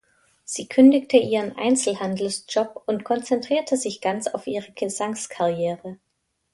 Sie 0.45 0.67
kündigte 0.67 1.17
ihren 1.17 1.55
Einzelhandelsjob 1.55 2.81
und 2.87 3.03
konzentrierte 3.03 3.77
sich 3.77 4.01
ganz 4.01 4.25
auf 4.25 4.47
ihre 4.47 4.71
Gesangskarriere. 4.71 5.99